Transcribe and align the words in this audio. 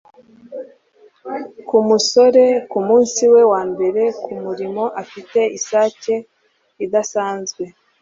Ku 1.67 1.77
musore 1.87 2.43
kumunsi 2.71 3.23
we 3.33 3.41
wa 3.51 3.61
mbere 3.71 4.01
kumurimo 4.23 4.83
afite 5.01 5.39
isake 5.57 6.13
idasanzwe 6.85 7.63